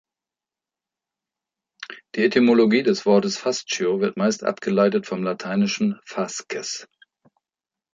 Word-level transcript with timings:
Die 2.15 2.23
Etymologie 2.25 2.81
des 2.81 3.05
Wortes 3.05 3.37
"fascio" 3.37 3.99
wird 3.99 4.17
meist 4.17 4.43
abgeleitet 4.43 5.05
vom 5.05 5.21
lateinischen 5.21 5.99
"fasces". 6.05 6.87